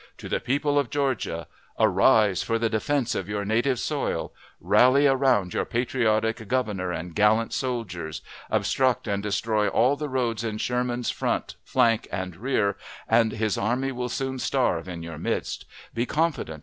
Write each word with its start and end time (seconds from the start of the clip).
To 0.17 0.27
the 0.27 0.39
People 0.39 0.79
of 0.79 0.89
Georgia: 0.89 1.45
Arise 1.77 2.41
for 2.41 2.57
the 2.57 2.71
defense 2.71 3.13
of 3.13 3.29
your 3.29 3.45
native 3.45 3.77
soil! 3.77 4.33
Rally 4.59 5.05
around 5.05 5.53
your 5.53 5.63
patriotic 5.63 6.47
Governor 6.47 6.91
and 6.91 7.13
gallant 7.13 7.53
soldiers! 7.53 8.23
Obstruct 8.49 9.07
and 9.07 9.21
destroy 9.21 9.67
all 9.67 9.95
the 9.95 10.09
roads 10.09 10.43
in 10.43 10.57
Sherman's 10.57 11.11
front, 11.11 11.53
flank, 11.63 12.07
and 12.11 12.35
rear, 12.35 12.77
and 13.07 13.33
his 13.33 13.59
army 13.59 13.91
will 13.91 14.09
soon 14.09 14.39
starve 14.39 14.87
in 14.89 15.03
your 15.03 15.19
midst. 15.19 15.65
Be 15.93 16.07
confident. 16.07 16.59